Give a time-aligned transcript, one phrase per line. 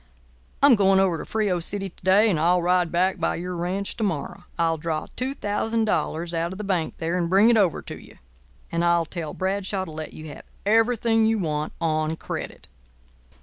[0.63, 3.95] "I'm going over to Frio City to day, and I'll ride back by your ranch
[3.97, 4.45] to morrow.
[4.57, 8.17] I'll draw $2,000 out of the bank there and bring it over to you;
[8.71, 12.67] and I'll tell Bradshaw to let you have everything you want on credit.